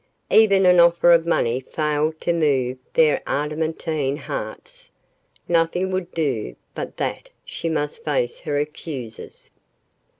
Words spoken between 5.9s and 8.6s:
would do but that she must face her